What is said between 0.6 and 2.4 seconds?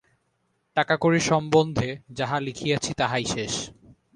টাকাকড়ি সম্বন্ধে যাহা